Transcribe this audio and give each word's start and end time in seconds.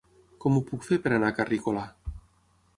Com 0.45 0.55
ho 0.55 0.61
puc 0.69 0.87
fer 0.87 0.99
per 1.05 1.13
anar 1.19 1.29
a 1.33 1.37
Carrícola? 1.43 1.87